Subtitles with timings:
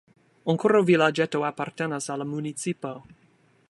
[0.53, 2.97] Ankoraŭ vilaĝeto apartenas al la municipo.